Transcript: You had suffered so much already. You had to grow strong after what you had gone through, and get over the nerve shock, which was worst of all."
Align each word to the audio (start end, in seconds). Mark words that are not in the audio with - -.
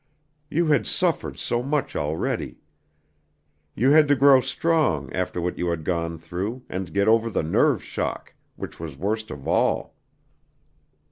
You 0.49 0.65
had 0.65 0.87
suffered 0.87 1.37
so 1.37 1.61
much 1.61 1.95
already. 1.95 2.57
You 3.75 3.91
had 3.91 4.07
to 4.07 4.15
grow 4.15 4.41
strong 4.41 5.13
after 5.13 5.39
what 5.39 5.59
you 5.59 5.67
had 5.69 5.83
gone 5.83 6.17
through, 6.17 6.63
and 6.69 6.91
get 6.91 7.07
over 7.07 7.29
the 7.29 7.43
nerve 7.43 7.83
shock, 7.83 8.33
which 8.55 8.79
was 8.79 8.97
worst 8.97 9.29
of 9.29 9.47
all." 9.47 9.93